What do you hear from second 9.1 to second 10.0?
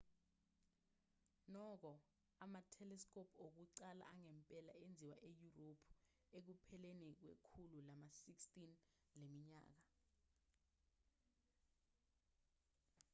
leminyaka